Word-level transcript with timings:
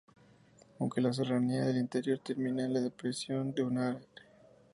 Aunque 0.79 0.99
la 0.99 1.13
Serranía 1.13 1.63
del 1.63 1.77
Interior 1.77 2.17
termina 2.17 2.65
en 2.65 2.73
la 2.73 2.79
depresión 2.81 3.53
de 3.53 3.61
Unare. 3.61 4.07